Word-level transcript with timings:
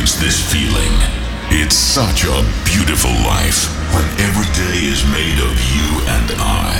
experience 0.00 0.14
this 0.16 0.52
feeling. 0.52 0.92
It's 1.50 1.74
such 1.76 2.24
a 2.24 2.42
beautiful 2.64 3.10
life 3.10 3.68
when 3.92 4.04
every 4.20 4.46
day 4.54 4.86
is 4.86 5.04
made 5.04 5.38
of 5.38 5.52
you 5.74 5.88
and 6.08 6.30
I. 6.38 6.72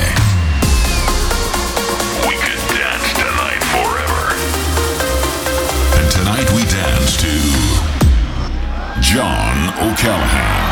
We 2.27 2.35
could 2.37 2.63
dance 2.77 3.13
tonight 3.13 3.63
forever. 3.75 4.25
And 5.99 6.11
tonight 6.11 6.51
we 6.53 6.63
dance 6.65 7.17
to 7.21 7.33
John 9.01 9.69
O'Callaghan. 9.81 10.70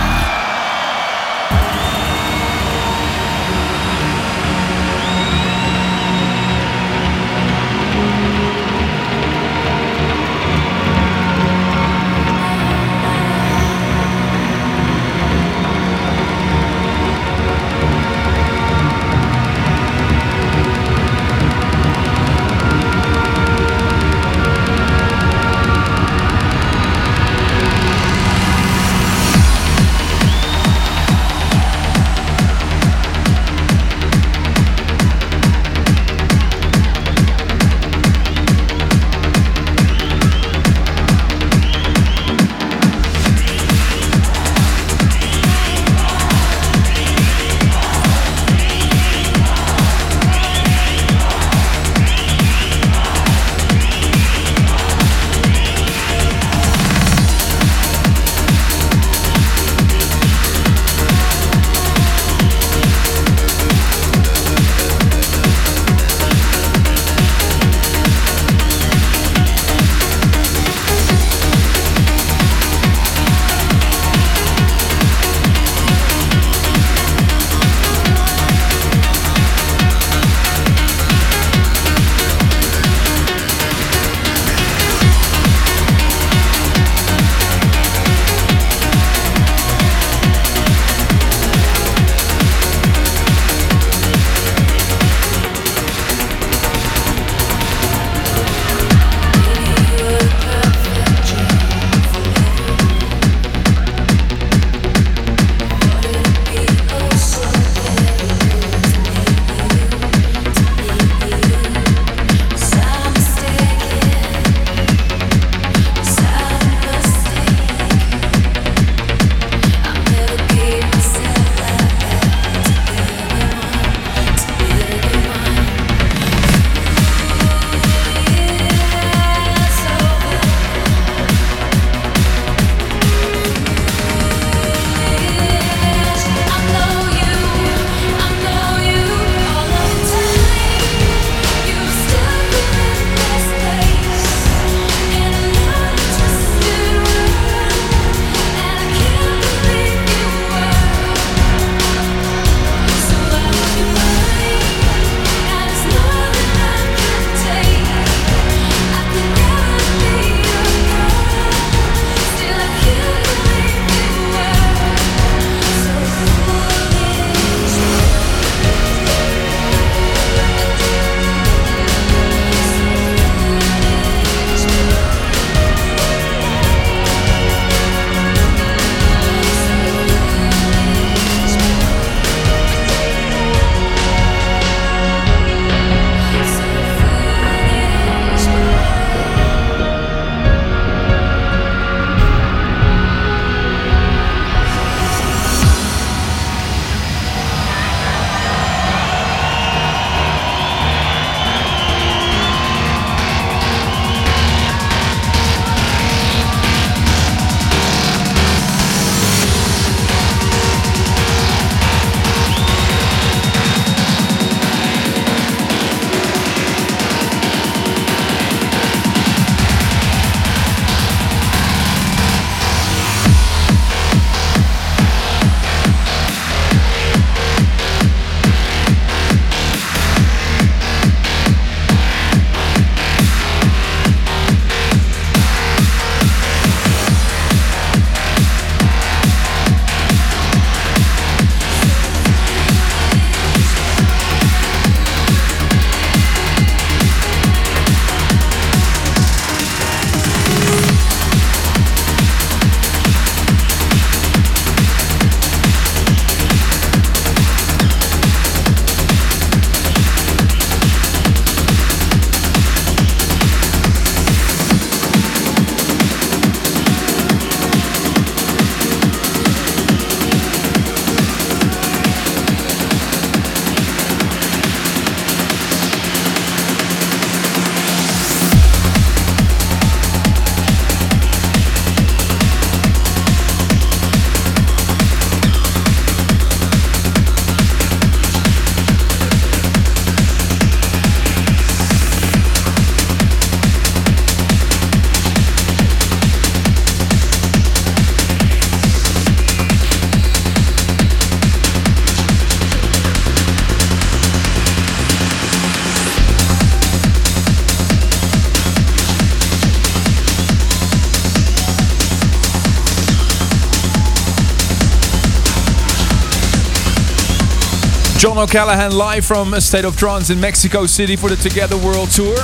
John 318.29 318.37
O'Callaghan 318.37 318.93
live 318.93 319.25
from 319.25 319.55
a 319.55 319.61
State 319.61 319.87
of 319.87 319.97
Trance 319.97 320.29
in 320.29 320.39
Mexico 320.39 320.85
City 320.85 321.17
for 321.17 321.31
the 321.31 321.37
Together 321.37 321.79
World 321.79 322.11
Tour. 322.11 322.37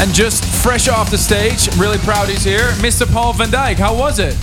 And 0.00 0.12
just 0.12 0.44
fresh 0.44 0.88
off 0.88 1.12
the 1.12 1.16
stage, 1.16 1.68
really 1.76 1.98
proud 1.98 2.28
he's 2.28 2.42
here, 2.42 2.66
Mr. 2.82 3.08
Paul 3.12 3.32
van 3.34 3.46
Dyk. 3.50 3.76
How 3.76 3.96
was 3.96 4.18
it? 4.18 4.34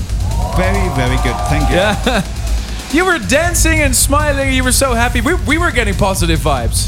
Very, 0.56 0.88
very 0.96 1.18
good. 1.18 1.36
Thank 1.50 1.70
you. 1.70 1.76
Yeah. 1.76 2.26
you 2.94 3.04
were 3.04 3.20
dancing 3.20 3.82
and 3.82 3.94
smiling. 3.94 4.54
You 4.54 4.64
were 4.64 4.72
so 4.72 4.94
happy. 4.94 5.20
We, 5.20 5.34
we 5.46 5.58
were 5.58 5.72
getting 5.72 5.96
positive 5.96 6.40
vibes. 6.40 6.88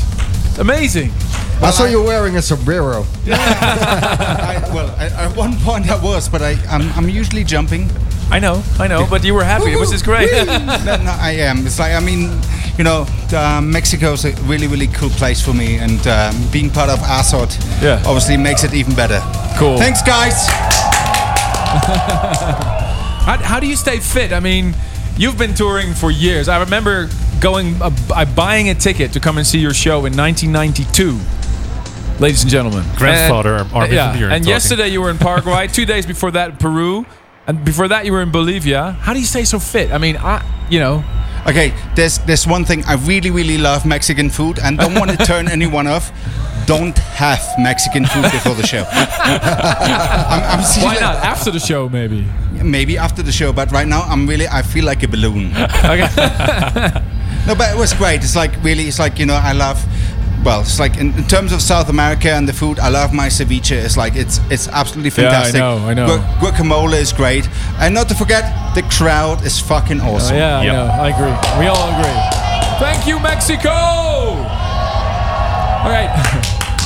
Amazing. 0.57 1.11
I 1.61 1.71
saw 1.71 1.83
you 1.83 2.01
wearing 2.01 2.37
a 2.37 2.41
sombrero. 2.41 3.05
I, 3.27 4.61
well, 4.73 4.95
I, 4.97 5.25
at 5.25 5.35
one 5.35 5.57
point 5.59 5.89
I 5.89 6.01
was, 6.01 6.29
but 6.29 6.41
I, 6.41 6.51
I'm, 6.69 6.89
I'm 6.93 7.09
usually 7.09 7.43
jumping. 7.43 7.89
I 8.29 8.39
know, 8.39 8.63
I 8.79 8.87
know, 8.87 9.05
but 9.09 9.25
you 9.25 9.33
were 9.33 9.43
happy. 9.43 9.71
It 9.73 9.79
was 9.79 9.91
just 9.91 10.05
great. 10.05 10.31
no, 10.31 10.45
no, 10.45 11.17
I 11.19 11.31
am. 11.39 11.65
It's 11.65 11.79
like 11.79 11.93
I 11.93 12.01
mean, 12.01 12.37
you 12.77 12.83
know, 12.83 13.05
uh, 13.33 13.61
Mexico's 13.63 14.25
a 14.25 14.31
really, 14.43 14.67
really 14.67 14.87
cool 14.87 15.09
place 15.09 15.41
for 15.43 15.53
me, 15.53 15.77
and 15.77 16.05
um, 16.07 16.35
being 16.51 16.69
part 16.69 16.89
of 16.89 16.99
ASOT 16.99 17.57
Yeah. 17.81 18.01
obviously 18.05 18.37
makes 18.37 18.63
it 18.63 18.73
even 18.73 18.95
better. 18.95 19.19
Cool. 19.57 19.77
Thanks, 19.77 20.01
guys. 20.01 20.47
How, 23.27 23.35
how 23.43 23.59
do 23.59 23.67
you 23.67 23.75
stay 23.75 23.99
fit? 23.99 24.31
I 24.31 24.39
mean, 24.39 24.73
you've 25.17 25.37
been 25.37 25.53
touring 25.53 25.93
for 25.93 26.09
years. 26.11 26.47
I 26.47 26.61
remember 26.61 27.09
going, 27.41 27.75
uh, 27.81 27.91
uh, 28.15 28.23
buying 28.35 28.69
a 28.69 28.73
ticket 28.75 29.11
to 29.13 29.19
come 29.19 29.37
and 29.37 29.45
see 29.45 29.59
your 29.59 29.73
show 29.73 30.05
in 30.05 30.15
1992. 30.15 31.19
Ladies 32.21 32.43
and 32.43 32.49
gentlemen, 32.51 32.85
Grandfather 32.95 33.55
And- 33.57 33.73
Armin 33.73 33.93
yeah. 33.93 34.11
And 34.13 34.29
talking. 34.29 34.47
yesterday 34.47 34.87
you 34.87 35.01
were 35.01 35.09
in 35.09 35.17
Paraguay. 35.17 35.67
Two 35.71 35.85
days 35.85 36.05
before 36.05 36.31
that, 36.31 36.57
Peru, 36.57 37.05
and 37.47 37.65
before 37.65 37.89
that 37.89 38.05
you 38.05 38.13
were 38.13 38.21
in 38.21 38.31
Bolivia. 38.31 38.91
How 39.01 39.11
do 39.13 39.19
you 39.19 39.25
stay 39.25 39.43
so 39.43 39.59
fit? 39.59 39.91
I 39.91 39.97
mean, 39.97 40.15
I, 40.15 40.41
you 40.69 40.79
know, 40.79 41.03
Okay, 41.45 41.73
there's 41.95 42.17
there's 42.19 42.45
one 42.47 42.65
thing 42.65 42.83
I 42.85 42.95
really, 42.95 43.29
really 43.31 43.57
love 43.57 43.85
Mexican 43.85 44.29
food, 44.29 44.59
and 44.59 44.77
don't 44.77 44.95
want 44.95 45.11
to 45.11 45.17
turn 45.25 45.47
anyone 45.47 45.87
off. 45.87 46.11
Don't 46.65 46.97
have 46.97 47.39
Mexican 47.57 48.05
food 48.05 48.23
before 48.23 48.53
the 48.55 48.67
show. 48.67 48.83
I'm, 48.91 50.59
I'm 50.59 50.83
why 50.83 50.95
not 50.99 51.15
after 51.23 51.49
the 51.51 51.59
show? 51.61 51.87
Maybe. 51.87 52.25
Maybe 52.61 52.97
after 52.97 53.23
the 53.23 53.31
show, 53.31 53.53
but 53.53 53.71
right 53.71 53.87
now 53.87 54.01
I'm 54.01 54.27
really 54.27 54.47
I 54.49 54.61
feel 54.63 54.83
like 54.85 55.03
a 55.03 55.07
balloon. 55.07 55.53
Okay. 55.85 56.07
No, 57.47 57.55
but 57.55 57.71
it 57.73 57.77
was 57.77 57.93
great. 57.93 58.21
It's 58.23 58.35
like 58.35 58.51
really, 58.61 58.83
it's 58.89 58.99
like 58.99 59.19
you 59.19 59.25
know, 59.25 59.39
I 59.41 59.53
love. 59.53 59.79
Well, 60.47 60.61
it's 60.61 60.79
like 60.79 60.95
in, 60.95 61.13
in 61.17 61.25
terms 61.27 61.51
of 61.51 61.61
South 61.61 61.89
America 61.89 62.29
and 62.31 62.47
the 62.47 62.53
food, 62.53 62.79
I 62.79 62.87
love 62.87 63.11
my 63.13 63.27
ceviche. 63.27 63.71
It's 63.85 63.97
like 63.97 64.15
it's 64.15 64.39
it's 64.49 64.69
absolutely 64.69 65.09
fantastic. 65.09 65.59
Yeah, 65.59 65.73
I 65.75 65.83
fantastic. 65.83 66.07
know, 66.07 66.13
I 66.13 66.17
know. 66.17 66.39
Gu- 66.39 66.47
guacamole 66.47 66.93
is 66.97 67.11
great, 67.11 67.49
and 67.81 67.93
not 67.93 68.07
to 68.07 68.15
forget, 68.15 68.43
the 68.73 68.83
crowd 68.83 69.43
is 69.45 69.59
fucking 69.59 69.99
Oh, 69.99 70.15
awesome. 70.15 70.37
yeah, 70.37 70.61
Yep. 70.61 70.73
I 70.73 70.77
know. 70.77 70.87
I 71.03 71.07
agree. 71.09 71.35
We 71.59 71.67
all 71.67 71.89
agree. 71.91 72.17
Thank 72.79 73.07
you, 73.07 73.19
Mexico. 73.19 73.69
All 75.83 75.91
right. 75.91 76.09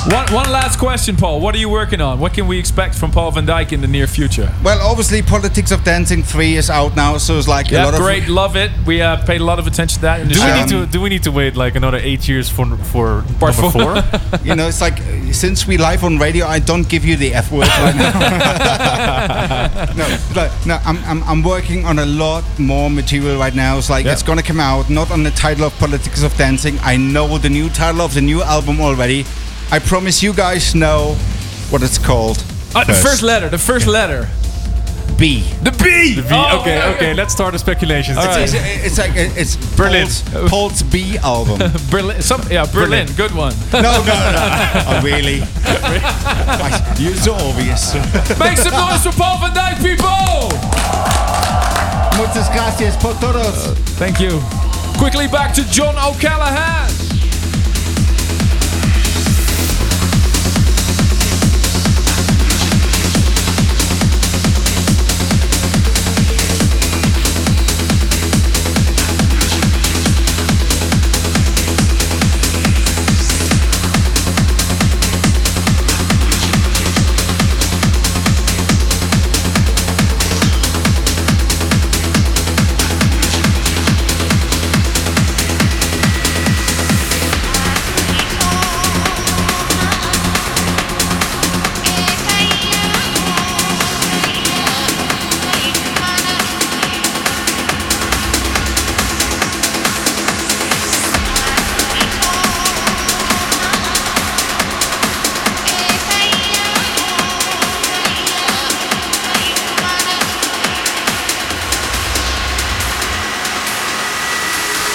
One, 0.07 0.25
one 0.33 0.49
last 0.51 0.79
question, 0.79 1.15
Paul. 1.15 1.39
What 1.41 1.53
are 1.53 1.59
you 1.59 1.69
working 1.69 2.01
on? 2.01 2.19
What 2.19 2.33
can 2.33 2.47
we 2.47 2.57
expect 2.57 2.95
from 2.95 3.11
Paul 3.11 3.29
van 3.29 3.45
Dyk 3.45 3.71
in 3.71 3.81
the 3.81 3.87
near 3.87 4.07
future? 4.07 4.51
Well, 4.63 4.81
obviously, 4.81 5.21
Politics 5.21 5.69
of 5.69 5.83
Dancing 5.83 6.23
three 6.23 6.55
is 6.55 6.71
out 6.71 6.95
now, 6.95 7.19
so 7.19 7.37
it's 7.37 7.47
like 7.47 7.71
a 7.71 7.75
lot 7.75 7.93
great. 7.93 7.93
of 7.93 8.01
Great, 8.01 8.27
Love 8.27 8.55
it. 8.55 8.71
We 8.87 8.99
uh, 9.03 9.23
paid 9.27 9.41
a 9.41 9.43
lot 9.43 9.59
of 9.59 9.67
attention 9.67 9.97
to 9.97 10.01
that 10.01 10.21
in 10.21 10.27
the 10.29 10.33
Do 10.33 10.43
we 10.43 10.53
need 10.59 10.67
to? 10.69 10.85
Do 10.91 11.01
we 11.01 11.09
need 11.09 11.21
to 11.23 11.31
wait 11.31 11.55
like 11.55 11.75
another 11.75 11.97
eight 12.01 12.27
years 12.27 12.49
for 12.49 12.65
for 12.77 13.23
Part 13.39 13.53
four. 13.53 13.69
four? 13.71 13.95
you 14.43 14.55
know, 14.55 14.67
it's 14.67 14.81
like 14.81 14.97
since 15.33 15.67
we 15.67 15.77
live 15.77 16.03
on 16.03 16.17
radio, 16.17 16.47
I 16.47 16.57
don't 16.57 16.89
give 16.89 17.05
you 17.05 17.15
the 17.15 17.35
F 17.35 17.51
word 17.51 17.67
right 17.67 17.95
now. 17.95 19.93
no, 19.95 20.17
but 20.33 20.65
no, 20.65 20.79
I'm, 20.83 20.97
I'm, 21.05 21.23
I'm 21.25 21.43
working 21.43 21.85
on 21.85 21.99
a 21.99 22.07
lot 22.07 22.43
more 22.57 22.89
material 22.89 23.37
right 23.37 23.53
now. 23.53 23.77
It's 23.77 23.91
like 23.91 24.05
Yeah. 24.05 24.13
it's 24.13 24.23
gonna 24.23 24.41
come 24.41 24.59
out 24.59 24.89
not 24.89 25.11
on 25.11 25.21
the 25.21 25.31
title 25.31 25.65
of 25.65 25.77
Politics 25.77 26.23
of 26.23 26.35
Dancing. 26.37 26.79
I 26.81 26.97
know 26.97 27.37
the 27.37 27.49
new 27.51 27.69
title 27.69 28.01
of 28.01 28.15
the 28.15 28.21
new 28.21 28.41
album 28.41 28.81
already. 28.81 29.25
I 29.71 29.79
promise 29.79 30.21
you 30.21 30.33
guys 30.33 30.75
know 30.75 31.15
what 31.69 31.81
it's 31.81 31.97
called. 31.97 32.43
Uh, 32.75 32.83
the 32.83 32.93
first 32.93 33.23
letter. 33.23 33.47
The 33.47 33.57
first 33.57 33.87
letter. 33.87 34.27
B. 35.17 35.43
The 35.63 35.71
B. 35.71 36.15
The 36.15 36.23
V. 36.23 36.27
Oh, 36.31 36.59
okay, 36.59 36.81
okay. 36.95 37.13
Let's 37.13 37.31
start 37.31 37.53
the 37.53 37.59
speculations. 37.59 38.17
All 38.17 38.25
right. 38.25 38.41
It's, 38.41 38.53
it's 38.53 38.97
like 38.97 39.11
it's 39.15 39.55
Berlin. 39.77 40.07
Paul's, 40.07 40.49
Paul's 40.49 40.83
B 40.83 41.17
album. 41.19 41.59
Berlin. 41.91 42.21
Some, 42.21 42.41
yeah, 42.51 42.65
Berlin. 42.65 43.07
Good 43.15 43.31
one. 43.31 43.53
no, 43.71 43.81
no, 43.81 44.03
no. 44.03 44.43
Oh, 44.87 45.01
really? 45.03 45.37
You're 46.99 47.15
so 47.15 47.33
obvious. 47.35 47.93
Make 48.39 48.57
some 48.57 48.73
noise 48.81 49.03
for 49.03 49.13
Paul 49.13 49.39
van 49.39 49.53
Dyk, 49.53 49.77
people. 49.79 50.51
Muchas 52.17 52.49
gracias 52.49 52.97
por 52.97 53.13
todos. 53.21 53.67
Thank 53.97 54.19
you. 54.19 54.41
Quickly 54.97 55.27
back 55.27 55.53
to 55.53 55.63
John 55.71 55.95
O'Callaghan. 55.97 57.10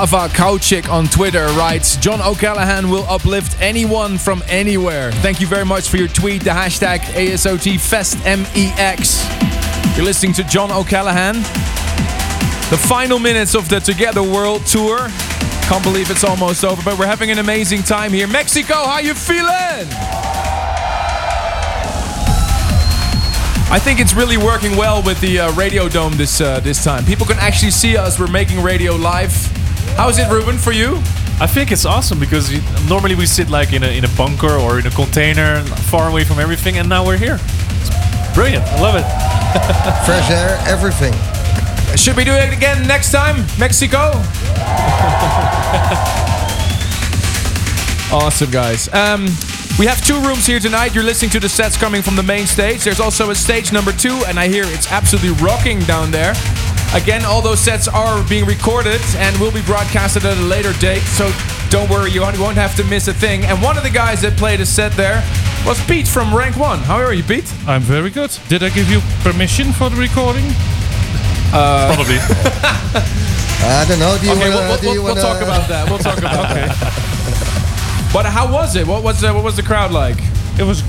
Bava 0.00 0.28
Kauchik 0.30 0.90
on 0.90 1.08
Twitter 1.08 1.46
writes 1.48 1.98
John 1.98 2.22
O'Callaghan 2.22 2.88
will 2.88 3.04
uplift 3.04 3.60
anyone 3.60 4.16
from 4.16 4.42
anywhere. 4.48 5.12
Thank 5.12 5.42
you 5.42 5.46
very 5.46 5.66
much 5.66 5.90
for 5.90 5.98
your 5.98 6.08
tweet, 6.08 6.42
the 6.42 6.48
hashtag 6.48 7.00
ASOTFestMEX. 7.00 8.34
You're 9.94 10.06
listening 10.06 10.32
to 10.32 10.44
John 10.44 10.72
O'Callaghan. 10.72 11.34
The 12.70 12.78
final 12.88 13.18
minutes 13.18 13.54
of 13.54 13.68
the 13.68 13.78
Together 13.78 14.22
World 14.22 14.64
Tour. 14.64 15.10
Can't 15.68 15.84
believe 15.84 16.10
it's 16.10 16.24
almost 16.24 16.64
over, 16.64 16.80
but 16.82 16.98
we're 16.98 17.04
having 17.04 17.30
an 17.30 17.38
amazing 17.38 17.82
time 17.82 18.10
here. 18.10 18.26
Mexico, 18.26 18.86
how 18.86 19.00
you 19.00 19.12
feeling? 19.12 19.86
I 23.70 23.78
think 23.78 24.00
it's 24.00 24.14
really 24.14 24.38
working 24.38 24.78
well 24.78 25.02
with 25.02 25.20
the 25.20 25.40
uh, 25.40 25.52
Radio 25.52 25.90
Dome 25.90 26.16
this 26.16 26.40
uh, 26.40 26.60
this 26.60 26.82
time. 26.82 27.04
People 27.04 27.26
can 27.26 27.38
actually 27.38 27.72
see 27.72 27.98
us. 27.98 28.18
We're 28.18 28.28
making 28.28 28.62
radio 28.62 28.96
live. 28.96 29.59
How's 29.96 30.18
it, 30.18 30.30
Ruben, 30.30 30.58
for 30.58 30.72
you? 30.72 30.96
I 31.40 31.46
think 31.46 31.72
it's 31.72 31.86
awesome 31.86 32.18
because 32.18 32.52
you, 32.52 32.60
normally 32.88 33.14
we 33.14 33.24
sit 33.26 33.48
like 33.48 33.72
in 33.72 33.82
a, 33.82 33.88
in 33.88 34.04
a 34.04 34.08
bunker 34.16 34.52
or 34.52 34.78
in 34.78 34.86
a 34.86 34.90
container, 34.90 35.62
far 35.90 36.08
away 36.10 36.24
from 36.24 36.38
everything, 36.38 36.76
and 36.78 36.88
now 36.88 37.04
we're 37.06 37.16
here. 37.16 37.38
It's 37.40 38.34
brilliant. 38.34 38.64
I 38.64 38.80
love 38.80 38.96
it. 38.96 39.04
Fresh 40.06 40.30
air, 40.30 40.58
everything. 40.68 41.14
Should 41.96 42.16
we 42.16 42.24
do 42.24 42.32
it 42.32 42.52
again 42.52 42.86
next 42.86 43.10
time, 43.10 43.46
Mexico? 43.58 43.98
awesome, 48.12 48.50
guys. 48.50 48.92
Um, 48.92 49.26
we 49.78 49.86
have 49.86 50.04
two 50.04 50.20
rooms 50.20 50.46
here 50.46 50.60
tonight. 50.60 50.94
You're 50.94 51.04
listening 51.04 51.30
to 51.30 51.40
the 51.40 51.48
sets 51.48 51.76
coming 51.76 52.02
from 52.02 52.16
the 52.16 52.22
main 52.22 52.46
stage. 52.46 52.84
There's 52.84 53.00
also 53.00 53.30
a 53.30 53.34
stage 53.34 53.72
number 53.72 53.92
two, 53.92 54.22
and 54.26 54.38
I 54.38 54.46
hear 54.46 54.64
it's 54.66 54.92
absolutely 54.92 55.42
rocking 55.42 55.80
down 55.80 56.10
there. 56.10 56.34
Again, 56.92 57.24
all 57.24 57.40
those 57.40 57.60
sets 57.60 57.86
are 57.86 58.22
being 58.28 58.44
recorded 58.44 59.00
and 59.16 59.36
will 59.38 59.52
be 59.52 59.62
broadcasted 59.62 60.24
at 60.24 60.36
a 60.36 60.40
later 60.42 60.72
date, 60.80 61.02
so 61.02 61.30
don't 61.70 61.88
worry, 61.88 62.10
you 62.10 62.20
won't 62.20 62.56
have 62.56 62.74
to 62.76 62.84
miss 62.84 63.06
a 63.06 63.14
thing. 63.14 63.44
And 63.44 63.62
one 63.62 63.76
of 63.76 63.84
the 63.84 63.90
guys 63.90 64.22
that 64.22 64.36
played 64.36 64.60
a 64.60 64.66
set 64.66 64.90
there 64.92 65.22
was 65.64 65.80
Pete 65.86 66.08
from 66.08 66.34
Rank 66.34 66.56
One. 66.56 66.80
How 66.80 66.96
are 66.96 67.14
you, 67.14 67.22
Pete? 67.22 67.46
I'm 67.68 67.82
very 67.82 68.10
good. 68.10 68.36
Did 68.48 68.64
I 68.64 68.70
give 68.70 68.90
you 68.90 69.00
permission 69.22 69.72
for 69.72 69.88
the 69.88 69.96
recording? 69.96 70.44
Probably. 71.50 72.18
I 73.62 73.84
don't 73.88 74.00
know. 74.00 74.18
Do 74.18 74.26
you 74.26 74.32
Okay, 74.32 74.50
wanna, 74.50 74.68
we'll, 74.68 74.80
we'll, 74.82 74.94
you 74.94 75.02
we'll 75.02 75.14
wanna, 75.14 75.20
talk 75.20 75.42
about 75.42 75.68
that. 75.68 75.88
We'll 75.88 75.98
talk 75.98 76.18
about 76.18 76.48
that. 76.54 78.10
But 78.12 78.26
how 78.26 78.52
was 78.52 78.74
it? 78.74 78.84
What 78.86 79.04
was 79.04 79.22
uh, 79.22 79.32
what 79.32 79.44
was 79.44 79.54
the 79.56 79.62
crowd 79.62 79.92
like? 79.92 80.16
It 80.58 80.64
was 80.64 80.82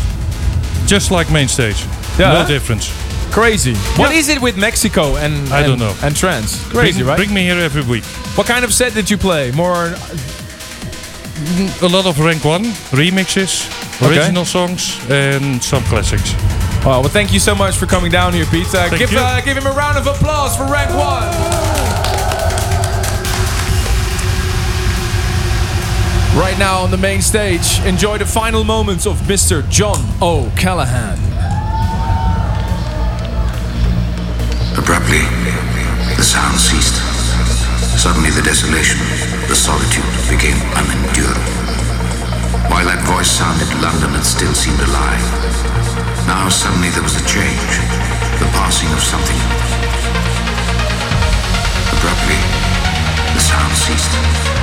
just 0.88 1.12
like 1.12 1.30
main 1.32 1.48
stage. 1.48 1.84
Yeah. 2.18 2.34
No 2.42 2.48
difference. 2.48 2.90
Crazy. 3.32 3.76
What 3.98 4.12
is 4.12 4.28
it 4.30 4.42
with 4.42 4.58
Mexico 4.58 5.16
and 5.16 5.34
I 5.54 5.60
and- 5.62 5.68
don't 5.68 5.80
know. 5.80 5.96
and 6.04 6.16
trance? 6.16 6.62
Crazy, 6.70 7.00
bring, 7.00 7.08
right? 7.08 7.18
Bring 7.18 7.34
me 7.34 7.44
here 7.44 7.60
every 7.60 7.82
week. 7.84 8.04
what 8.36 8.46
kind 8.48 8.66
of 8.66 8.74
set 8.74 8.94
did 8.94 9.10
you 9.10 9.18
play? 9.18 9.52
More 9.52 9.96
A 11.82 11.88
lot 11.88 12.06
of 12.06 12.20
rank 12.20 12.44
one 12.46 12.66
remixes, 12.92 13.66
Okay. 14.02 14.18
original 14.20 14.46
songs, 14.46 14.98
and 15.10 15.64
some 15.64 15.84
classics. 15.86 16.36
Well, 16.86 17.02
well, 17.02 17.10
thank 17.10 17.32
you 17.34 17.40
so 17.40 17.56
much 17.56 17.76
for 17.78 17.86
coming 17.88 18.12
down 18.12 18.34
here, 18.34 18.46
Pete. 18.46 18.68
Uh, 18.68 18.90
Thank 18.90 19.00
give 19.00 19.12
you. 19.12 19.20
uh, 19.20 19.42
give 19.42 19.56
him 19.58 19.66
a 19.66 19.72
round 19.72 19.98
of 19.98 20.06
applause 20.08 20.56
for 20.58 20.66
Rank 20.66 20.90
One. 20.92 21.30
Right 26.40 26.58
now 26.58 26.80
on 26.84 26.92
the 26.92 26.98
main 26.98 27.22
stage, 27.22 27.80
enjoy 27.86 28.18
the 28.18 28.26
final 28.26 28.64
moments 28.64 29.06
of 29.06 29.18
Mr. 29.28 29.68
John 29.70 30.00
O'Callaghan. 30.22 31.20
Abruptly, 34.78 35.20
the 36.16 36.24
sound 36.24 36.58
ceased. 36.58 36.96
Suddenly, 38.00 38.30
the 38.32 38.42
desolation, 38.42 39.00
the 39.48 39.56
solitude 39.56 40.08
became 40.30 40.56
unendurable. 40.80 41.44
While 42.72 42.86
that 42.88 43.04
voice 43.04 43.30
sounded, 43.30 43.68
London 43.84 44.16
had 44.16 44.24
still 44.24 44.54
seemed 44.54 44.80
alive. 44.80 45.28
Now, 46.26 46.48
suddenly, 46.48 46.90
there 46.90 47.04
was 47.04 47.20
a 47.20 47.26
change, 47.28 47.74
the 48.40 48.48
passing 48.56 48.88
of 48.96 49.04
something. 49.04 49.40
Abruptly, 51.92 52.40
the 53.36 53.44
sound 53.44 53.76
ceased. 53.76 54.61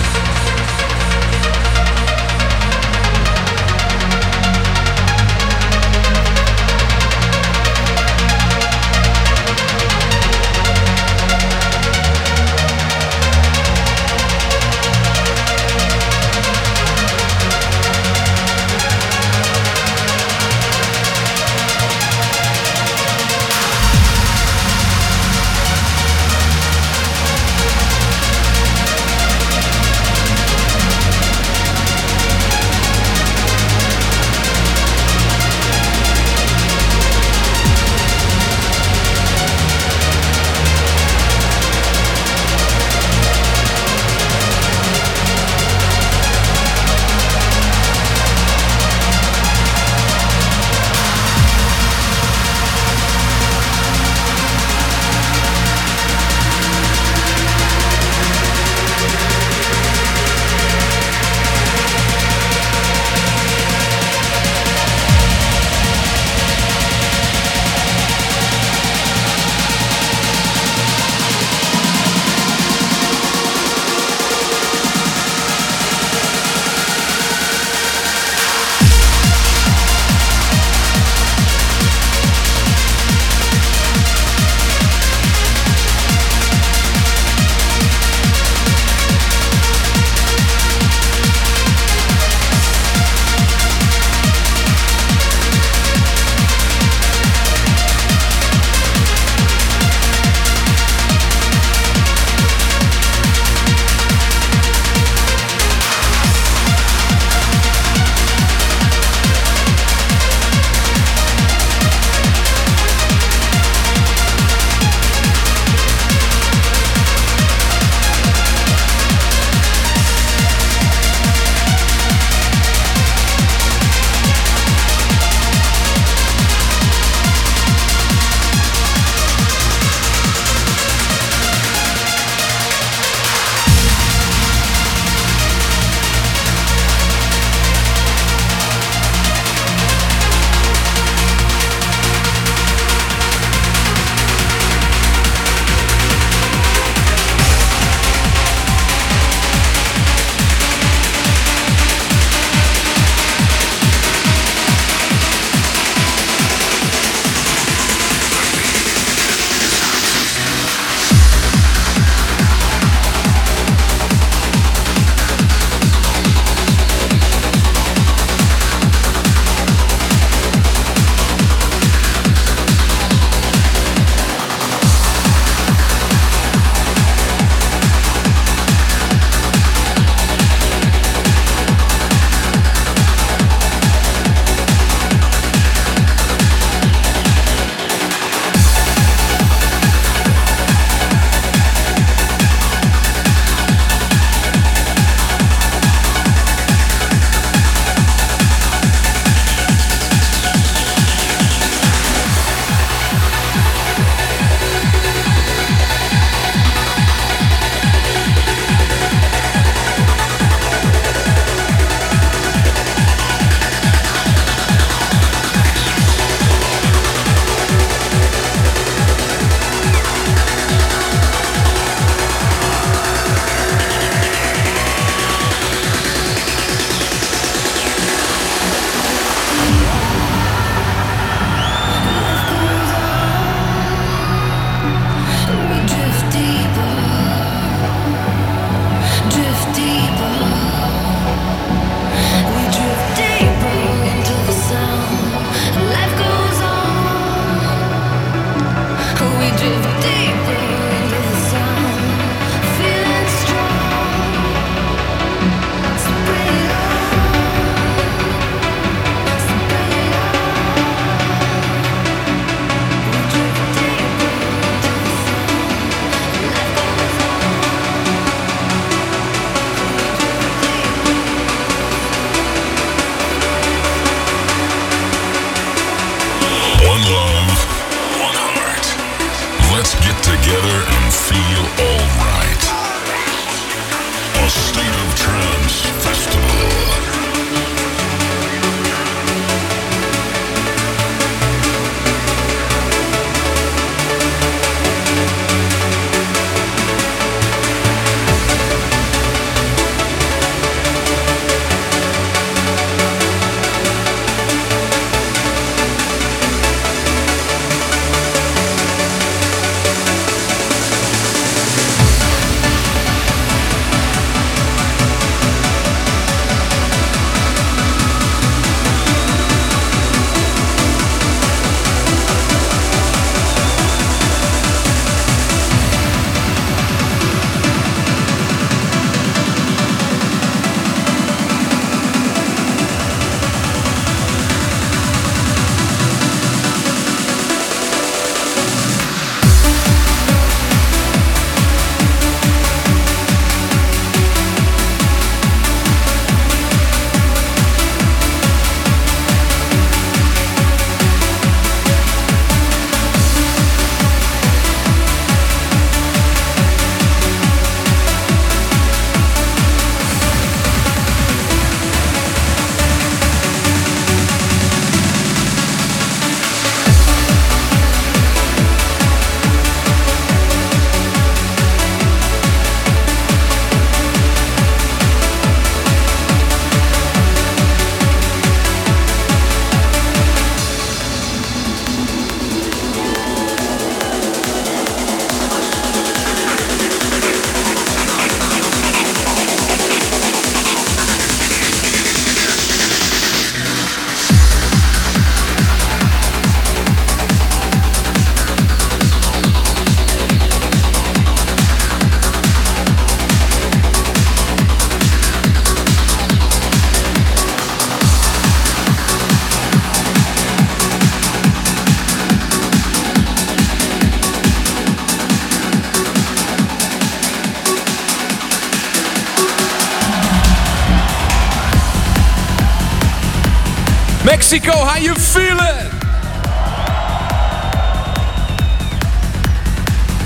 Mexico, 424.58 424.84
how 424.84 424.98
you 424.98 425.14
feeling? 425.14 425.88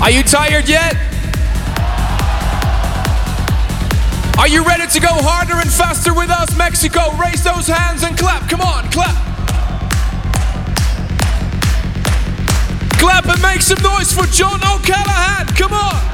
Are 0.01 0.09
you 0.09 0.23
tired 0.23 0.67
yet? 0.67 0.95
Are 4.39 4.47
you 4.47 4.65
ready 4.65 4.87
to 4.87 4.99
go 4.99 5.09
harder 5.11 5.53
and 5.53 5.71
faster 5.71 6.15
with 6.15 6.31
us, 6.31 6.57
Mexico? 6.57 7.11
Raise 7.15 7.43
those 7.43 7.67
hands 7.67 8.01
and 8.01 8.17
clap. 8.17 8.49
Come 8.49 8.61
on, 8.61 8.89
clap. 8.89 9.13
Clap 12.97 13.25
and 13.27 13.41
make 13.43 13.61
some 13.61 13.83
noise 13.83 14.11
for 14.11 14.25
John 14.25 14.59
O'Callaghan. 14.65 15.53
Come 15.55 15.73
on. 15.73 16.12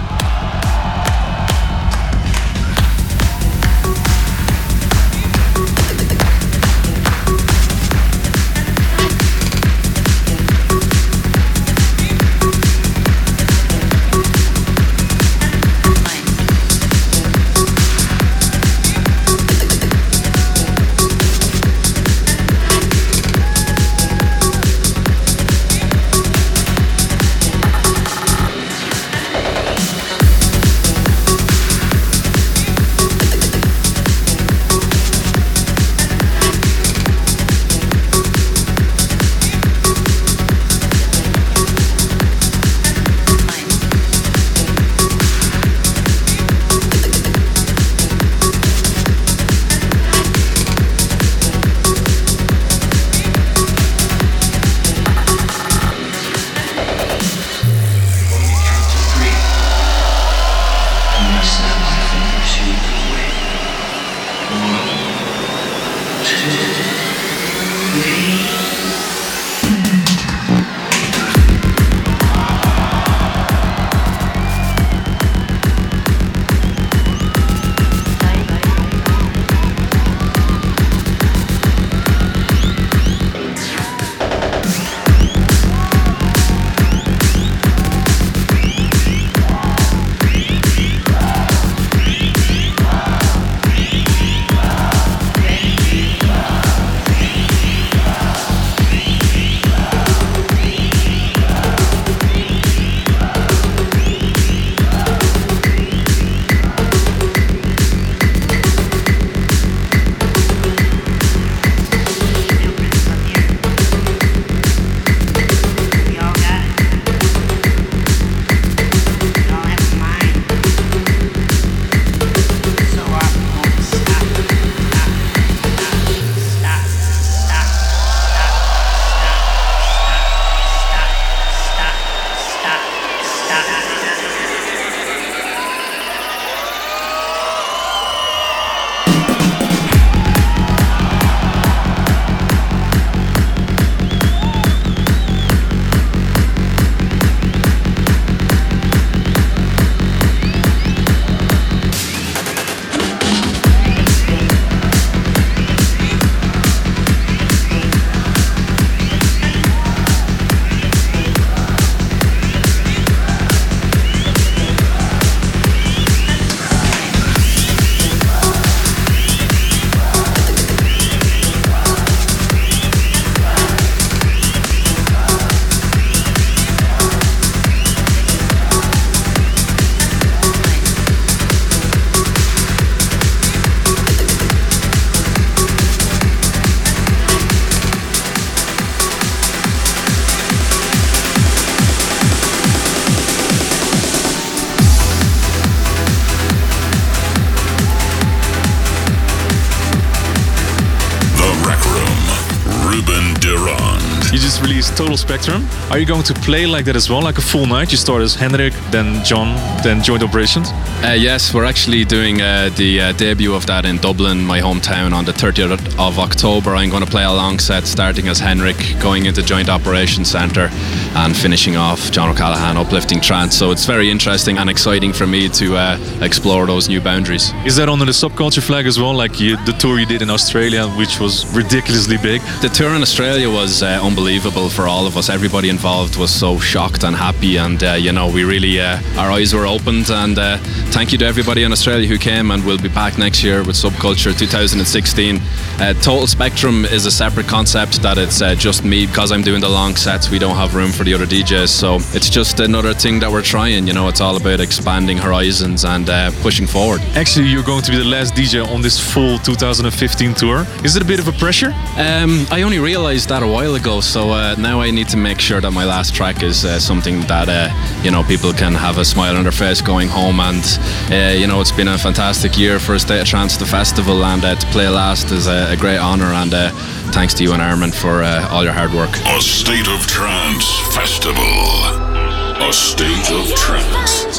Spectrum. 205.29 205.78
Are 205.91 205.97
you 205.97 206.05
going 206.05 206.21
to 206.25 206.35
play 206.35 206.67
like 206.67 206.85
that 206.85 206.95
as 206.95 207.09
well, 207.09 207.23
like 207.23 207.39
a 207.39 207.41
full 207.41 207.65
night? 207.65 207.91
You 207.91 207.97
start 207.97 208.21
as 208.21 208.35
Henrik, 208.35 208.73
then 208.91 209.23
John, 209.25 209.55
then 209.81 210.03
Joint 210.03 210.21
Operations. 210.21 210.69
Uh, 211.03 211.15
yes, 211.17 211.51
we're 211.51 211.65
actually 211.65 212.05
doing 212.05 212.43
uh, 212.43 212.69
the 212.77 213.01
uh, 213.01 213.11
debut 213.13 213.55
of 213.55 213.65
that 213.65 213.85
in 213.85 213.97
Dublin, 213.97 214.45
my 214.45 214.61
hometown, 214.61 215.13
on 215.13 215.25
the 215.25 215.31
30th 215.31 215.97
of 215.97 216.19
October. 216.19 216.75
I'm 216.75 216.91
going 216.91 217.03
to 217.03 217.09
play 217.09 217.23
a 217.23 217.31
long 217.31 217.57
set, 217.57 217.87
starting 217.87 218.27
as 218.27 218.37
Henrik, 218.37 218.77
going 219.01 219.25
into 219.25 219.41
Joint 219.41 219.67
Operations 219.67 220.29
Centre, 220.29 220.69
and 221.15 221.35
finishing 221.35 221.75
off 221.75 222.11
John 222.11 222.29
O'Callaghan, 222.29 222.77
uplifting 222.77 223.19
trance. 223.19 223.55
So 223.55 223.71
it's 223.71 223.87
very 223.87 224.11
interesting 224.11 224.59
and 224.59 224.69
exciting 224.69 225.11
for 225.11 225.25
me 225.25 225.49
to 225.49 225.75
uh, 225.75 226.19
explore 226.21 226.67
those 226.67 226.87
new 226.87 227.01
boundaries. 227.01 227.51
Is 227.65 227.75
that 227.77 227.89
under 227.89 228.05
the 228.05 228.11
subculture 228.11 228.61
flag 228.61 228.85
as 228.85 228.99
well, 228.99 229.15
like 229.15 229.39
you, 229.39 229.57
the 229.65 229.73
tour 229.79 229.97
you 229.97 230.05
did 230.05 230.21
in 230.21 230.29
Australia, 230.29 230.87
which 230.89 231.19
was 231.19 231.51
ridiculously 231.55 232.17
big? 232.17 232.41
The 232.61 232.69
tour 232.69 232.93
in 232.93 233.01
Australia 233.01 233.49
was 233.49 233.81
uh, 233.81 233.99
unbelievable 234.03 234.69
for 234.69 234.87
all 234.87 235.07
of 235.07 235.17
us. 235.17 235.29
Everybody 235.29 235.78
involved 235.79 236.17
was 236.17 236.29
so 236.29 236.59
shocked 236.59 237.05
and 237.05 237.15
happy, 237.15 237.55
and 237.55 237.81
uh, 237.81 237.93
you 237.93 238.11
know, 238.11 238.27
we 238.29 238.43
really 238.43 238.81
uh, 238.81 238.99
our 239.17 239.31
eyes 239.31 239.53
were 239.53 239.65
opened. 239.65 240.09
And 240.09 240.37
uh, 240.37 240.57
thank 240.91 241.13
you 241.13 241.17
to 241.19 241.25
everybody 241.25 241.63
in 241.63 241.71
Australia 241.71 242.05
who 242.05 242.17
came, 242.17 242.51
and 242.51 242.65
we'll 242.65 242.81
be 242.81 242.89
back 242.89 243.17
next 243.17 243.41
year 243.45 243.59
with 243.59 243.77
Subculture 243.77 244.37
2016. 244.37 245.39
Uh, 245.79 245.93
Total 246.01 246.27
Spectrum 246.27 246.83
is 246.83 247.05
a 247.05 247.11
separate 247.11 247.47
concept 247.47 248.01
that 248.01 248.17
it's 248.17 248.41
uh, 248.41 248.55
just 248.55 248.83
me 248.83 249.05
because 249.05 249.31
I'm 249.31 249.41
doing 249.41 249.61
the 249.61 249.69
long 249.69 249.95
sets. 249.95 250.29
We 250.29 250.37
don't 250.37 250.57
have 250.57 250.75
room 250.75 250.91
for 250.91 251.05
the 251.05 251.13
other 251.13 251.25
DJs, 251.25 251.69
so 251.69 251.95
it's 252.13 252.29
just 252.29 252.59
another 252.59 252.93
thing 252.93 253.21
that 253.21 253.31
we're 253.31 253.41
trying. 253.41 253.87
You 253.87 253.93
know, 253.93 254.09
it's 254.09 254.19
all 254.19 254.35
about 254.35 254.59
expanding 254.59 255.17
horizons 255.17 255.85
and 255.85 256.09
uh, 256.09 256.31
pushing 256.41 256.67
forward. 256.67 256.99
Actually, 257.15 257.47
you're 257.47 257.63
going 257.63 257.83
to 257.83 257.91
be 257.91 257.97
the 257.97 258.03
last 258.03 258.33
DJ 258.33 258.67
on 258.67 258.81
this 258.81 258.99
full 258.99 259.37
2015 259.39 260.33
tour. 260.33 260.65
Is 260.83 260.97
it 260.97 261.01
a 261.01 261.05
bit 261.05 261.21
of 261.21 261.29
a 261.29 261.33
pressure? 261.39 261.71
Um, 261.95 262.45
I 262.51 262.63
only 262.63 262.79
realised 262.79 263.29
that 263.29 263.43
a 263.43 263.47
while 263.47 263.75
ago, 263.75 264.01
so 264.01 264.31
uh, 264.31 264.55
now 264.59 264.81
I 264.81 264.91
need 264.91 265.07
to 265.09 265.17
make 265.17 265.39
sure 265.39 265.61
that 265.61 265.68
my 265.71 265.85
last 265.85 266.13
track 266.15 266.43
is 266.43 266.65
uh, 266.65 266.79
something 266.79 267.21
that 267.21 267.47
uh, 267.49 267.69
you 268.03 268.11
know 268.11 268.23
people 268.23 268.53
can 268.53 268.73
have 268.73 268.97
a 268.97 269.05
smile 269.05 269.35
on 269.35 269.43
their 269.43 269.51
face 269.51 269.81
going 269.81 270.07
home. 270.07 270.39
And 270.39 270.63
uh, 271.11 271.37
you 271.37 271.47
know, 271.47 271.61
it's 271.61 271.71
been 271.71 271.87
a 271.87 271.97
fantastic 271.97 272.57
year 272.57 272.79
for 272.79 272.95
a 272.95 272.99
State 272.99 273.21
of 273.21 273.27
Trance, 273.27 273.57
the 273.57 273.65
festival, 273.65 274.23
and 274.23 274.43
uh, 274.43 274.55
to 274.55 274.67
play 274.67 274.89
last 274.89 275.31
is 275.31 275.47
a, 275.47 275.71
a 275.71 275.75
great 275.75 275.99
honour. 275.99 276.31
And 276.33 276.53
uh, 276.53 276.71
thanks 277.11 277.33
to 277.35 277.43
you 277.43 277.53
and 277.53 277.61
Armin 277.61 277.91
for 277.91 278.23
uh, 278.23 278.47
all 278.49 278.63
your 278.63 278.73
hard 278.73 278.93
work. 278.93 279.11
A 279.25 279.41
State 279.41 279.87
of 279.87 280.05
Trance 280.07 280.69
Festival. 280.95 281.43
A 281.43 282.73
State 282.73 283.31
of 283.31 283.47
Trance. 283.55 284.37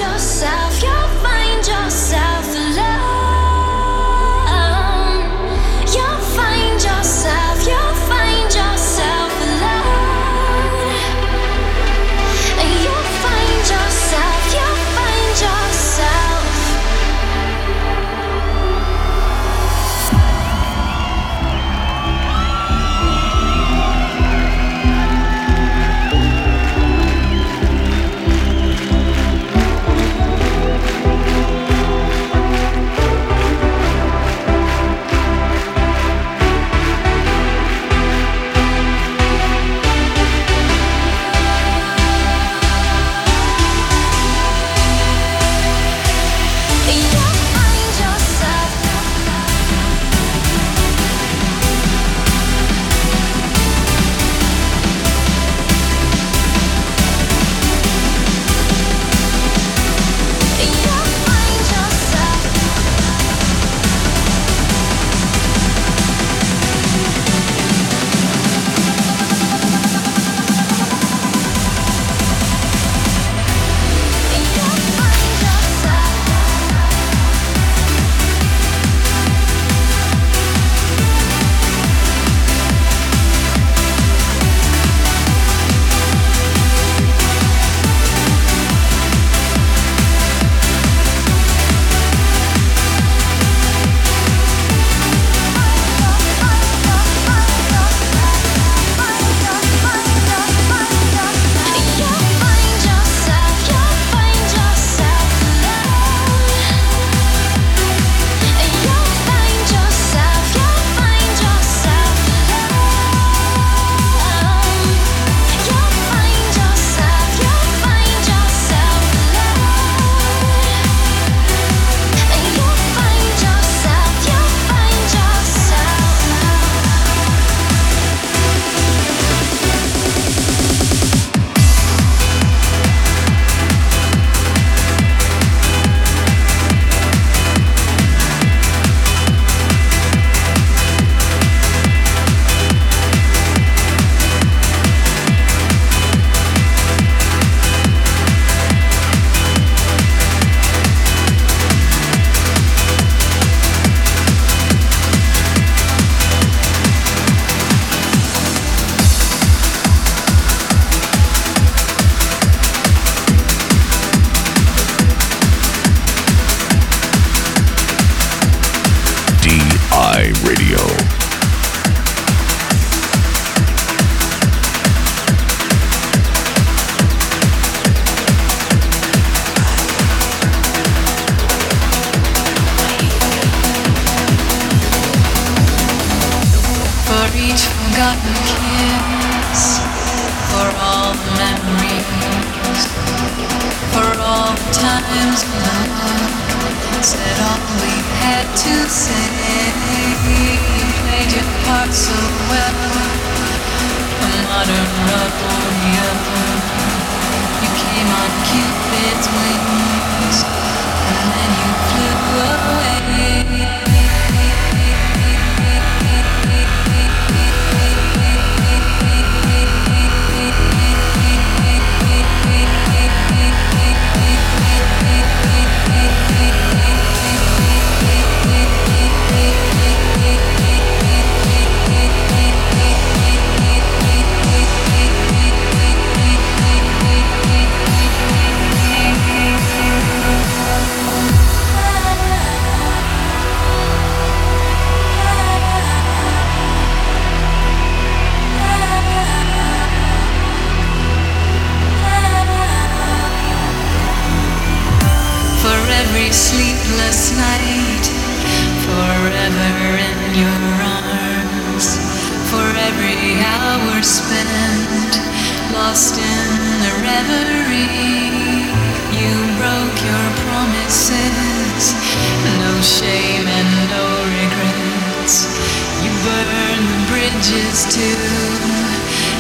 To 277.69 278.09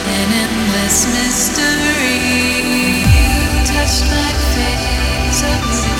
an 0.06 0.28
endless 0.44 1.06
mystery. 1.06 2.20
Touched 3.64 4.04
my 4.10 4.32
face 4.54 5.40
so 5.40 5.99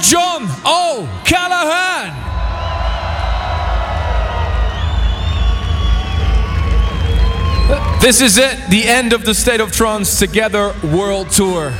John 0.00 0.44
O'Callaghan. 0.64 2.14
This 8.00 8.20
is 8.20 8.38
it, 8.38 8.70
the 8.70 8.84
end 8.84 9.12
of 9.12 9.24
the 9.24 9.34
State 9.34 9.60
of 9.60 9.72
Trance 9.72 10.18
Together 10.18 10.74
World 10.82 11.30
Tour. 11.30 11.72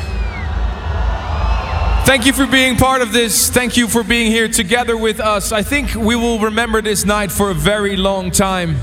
Thank 2.05 2.27
you 2.27 2.33
for 2.33 2.47
being 2.47 2.77
part 2.77 3.03
of 3.03 3.13
this. 3.13 3.51
Thank 3.51 3.77
you 3.77 3.87
for 3.87 4.03
being 4.03 4.31
here 4.31 4.49
together 4.49 4.97
with 4.97 5.21
us. 5.21 5.53
I 5.53 5.63
think 5.63 5.95
we 5.95 6.17
will 6.17 6.39
remember 6.39 6.83
this 6.83 7.05
night 7.05 7.31
for 7.31 7.51
a 7.51 7.55
very 7.55 7.97
long 7.97 8.31
time. 8.31 8.77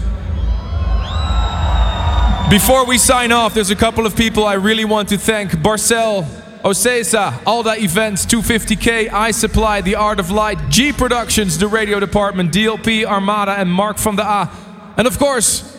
Before 2.50 2.86
we 2.86 3.00
sign 3.00 3.32
off, 3.32 3.56
there's 3.56 3.72
a 3.72 3.76
couple 3.76 4.06
of 4.06 4.16
people 4.16 4.46
I 4.46 4.54
really 4.54 4.86
want 4.86 5.10
to 5.10 5.18
thank. 5.18 5.52
Barcel, 5.52 6.26
Ocesa, 6.66 7.46
Alda 7.46 7.80
Events, 7.80 8.26
250K, 8.26 9.14
I 9.14 9.30
Supply, 9.30 9.82
The 9.82 9.94
Art 9.94 10.20
of 10.20 10.32
Light, 10.32 10.58
G 10.70 10.92
Productions, 10.92 11.60
The 11.60 11.68
Radio 11.68 12.00
Department, 12.00 12.52
DLP, 12.52 13.06
Armada, 13.06 13.52
and 13.52 13.72
Mark 13.72 14.00
van 14.00 14.16
der 14.16 14.24
A. 14.24 14.50
And 14.98 15.06
of 15.06 15.20
course, 15.20 15.78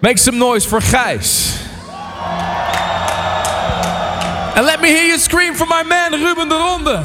make 0.00 0.18
some 0.18 0.38
noise 0.38 0.64
for 0.64 0.78
Gijs. 0.78 1.60
And 4.56 4.64
let 4.64 4.80
me 4.80 4.90
hear 4.90 5.06
you 5.06 5.18
scream 5.18 5.54
for 5.54 5.66
my 5.66 5.82
man 5.82 6.12
Ruben 6.12 6.48
de 6.48 6.54
Ronde. 6.54 7.04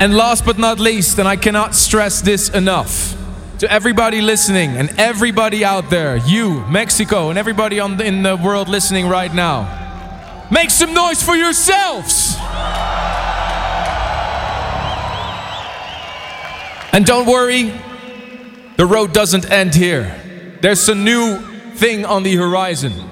And 0.00 0.16
last 0.16 0.46
but 0.46 0.56
not 0.56 0.80
least, 0.80 1.18
and 1.18 1.28
I 1.28 1.36
cannot 1.36 1.74
stress 1.74 2.22
this 2.22 2.48
enough, 2.48 3.14
to 3.58 3.70
everybody 3.70 4.20
listening 4.20 4.76
and 4.76 4.90
everybody 4.98 5.64
out 5.64 5.90
there, 5.90 6.16
you, 6.16 6.60
Mexico, 6.66 7.30
and 7.30 7.38
everybody 7.38 7.80
on 7.80 7.96
the, 7.96 8.04
in 8.04 8.22
the 8.22 8.36
world 8.36 8.68
listening 8.68 9.08
right 9.08 9.32
now, 9.32 10.46
make 10.50 10.70
some 10.70 10.92
noise 10.94 11.22
for 11.22 11.34
yourselves. 11.34 12.36
And 16.92 17.04
don't 17.04 17.26
worry, 17.26 17.72
the 18.76 18.86
road 18.86 19.12
doesn't 19.12 19.50
end 19.50 19.74
here. 19.74 20.58
There's 20.60 20.88
a 20.88 20.94
new 20.94 21.38
thing 21.74 22.04
on 22.04 22.22
the 22.22 22.36
horizon 22.36 23.10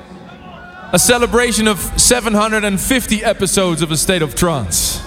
a 0.93 0.99
celebration 0.99 1.67
of 1.69 1.79
750 1.99 3.25
episodes 3.25 3.81
of 3.81 3.91
A 3.91 3.97
State 3.97 4.21
of 4.21 4.35
Trance. 4.35 5.02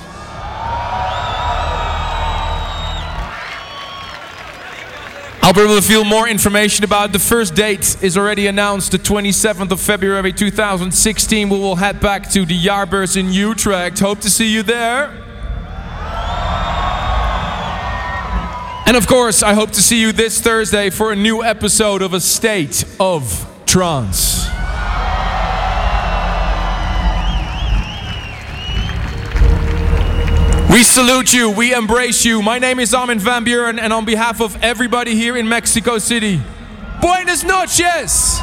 Feel 5.46 6.04
more 6.04 6.28
information 6.28 6.84
about 6.84 7.12
the 7.12 7.20
first 7.20 7.54
date 7.54 8.02
is 8.02 8.18
already 8.18 8.48
announced 8.48 8.92
the 8.92 8.98
27th 8.98 9.70
of 9.70 9.80
February 9.80 10.34
2016 10.34 11.50
we 11.50 11.60
will 11.60 11.76
head 11.76 12.00
back 12.00 12.28
to 12.32 12.48
the 12.48 12.60
Jaarbeurs 12.60 13.16
in 13.16 13.32
Utrecht. 13.32 14.00
Hope 14.00 14.22
to 14.22 14.30
see 14.32 14.52
you 14.52 14.64
there. 14.64 15.10
And 18.88 18.98
of 18.98 19.06
course 19.06 19.44
I 19.44 19.54
hope 19.54 19.70
to 19.74 19.84
see 19.84 20.02
you 20.02 20.12
this 20.12 20.42
Thursday 20.42 20.90
for 20.90 21.12
a 21.12 21.16
new 21.16 21.44
episode 21.44 22.02
of 22.02 22.16
A 22.16 22.20
State 22.20 22.84
of 23.00 23.48
Trance 23.68 24.35
We 30.76 30.84
salute 30.84 31.32
you, 31.32 31.50
we 31.52 31.74
embrace 31.74 32.26
you. 32.26 32.42
My 32.42 32.60
name 32.60 32.82
is 32.82 32.94
Armin 32.94 33.18
van 33.18 33.46
Buuren, 33.46 33.80
and 33.80 33.94
on 33.94 34.04
behalf 34.04 34.42
of 34.42 34.62
everybody 34.62 35.16
here 35.16 35.38
in 35.38 35.48
Mexico 35.48 36.00
City, 36.00 36.42
Buenas 37.00 37.46
noches! 37.46 38.42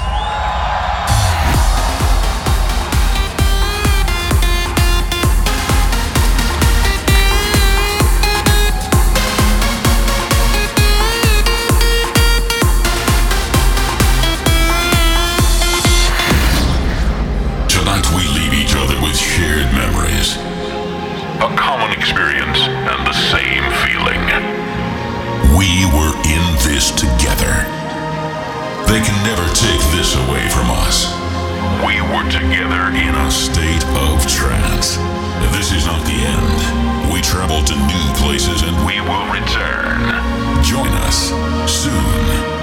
a 21.43 21.57
common 21.57 21.91
experience, 21.91 22.59
and 22.71 23.03
the 23.03 23.19
same 23.35 23.67
feeling. 23.83 24.23
We 25.59 25.83
were 25.91 26.15
in 26.23 26.45
this 26.63 26.93
together. 26.95 27.67
They 28.87 29.03
can 29.03 29.19
never 29.27 29.43
take 29.51 29.83
this 29.91 30.15
away 30.15 30.47
from 30.55 30.71
us. 30.87 31.11
We 31.83 31.99
were 32.15 32.31
together 32.31 32.95
in 32.95 33.15
a 33.15 33.31
state 33.31 33.83
of 34.07 34.23
trance. 34.31 34.99
This 35.51 35.73
is 35.73 35.85
not 35.85 36.07
the 36.07 36.15
end. 36.15 37.13
We 37.13 37.21
travel 37.21 37.61
to 37.65 37.75
new 37.75 38.07
places 38.23 38.63
and 38.63 38.77
we 38.87 39.01
will 39.01 39.27
return. 39.35 39.99
Join 40.63 40.95
us 41.03 41.35
soon. 41.67 42.62